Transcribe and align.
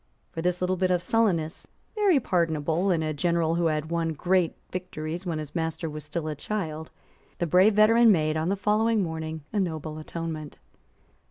For 0.31 0.41
this 0.41 0.61
little 0.61 0.75
fit 0.77 0.89
of 0.89 0.99
sullenness, 0.99 1.67
very 1.93 2.19
pardonable 2.19 2.89
in 2.89 3.03
a 3.03 3.13
general 3.13 3.53
who 3.53 3.67
had 3.67 3.91
won 3.91 4.13
great 4.13 4.55
victories 4.71 5.27
when 5.27 5.37
his 5.37 5.53
master 5.53 5.87
was 5.91 6.03
still 6.03 6.27
a 6.27 6.33
child, 6.33 6.89
the 7.37 7.45
brave 7.45 7.75
veteran 7.75 8.11
made, 8.11 8.35
on 8.35 8.49
the 8.49 8.55
following 8.55 9.03
morning, 9.03 9.43
a 9.53 9.59
noble 9.59 9.99
atonement. 9.99 10.57